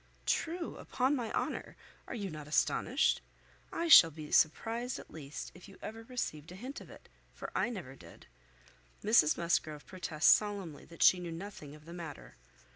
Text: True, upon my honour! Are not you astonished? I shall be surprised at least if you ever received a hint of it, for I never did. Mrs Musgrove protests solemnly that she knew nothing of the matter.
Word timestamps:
True, 0.25 0.77
upon 0.77 1.15
my 1.15 1.31
honour! 1.31 1.75
Are 2.07 2.15
not 2.15 2.23
you 2.47 2.49
astonished? 2.49 3.21
I 3.71 3.87
shall 3.87 4.09
be 4.09 4.31
surprised 4.31 4.97
at 4.97 5.11
least 5.11 5.51
if 5.53 5.67
you 5.69 5.77
ever 5.79 6.01
received 6.01 6.51
a 6.51 6.55
hint 6.55 6.81
of 6.81 6.89
it, 6.89 7.07
for 7.35 7.51
I 7.53 7.69
never 7.69 7.95
did. 7.95 8.25
Mrs 9.03 9.37
Musgrove 9.37 9.85
protests 9.85 10.25
solemnly 10.25 10.85
that 10.85 11.03
she 11.03 11.19
knew 11.19 11.31
nothing 11.31 11.75
of 11.75 11.85
the 11.85 11.93
matter. 11.93 12.33